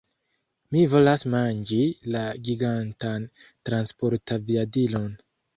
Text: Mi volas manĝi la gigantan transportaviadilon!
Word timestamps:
Mi 0.75 0.79
volas 0.93 1.23
manĝi 1.33 1.83
la 2.17 2.23
gigantan 2.49 3.29
transportaviadilon! 3.71 5.09